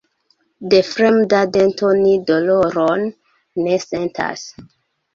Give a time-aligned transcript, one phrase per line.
[0.71, 3.07] De fremda dento ni doloron
[3.67, 4.53] ne sentas.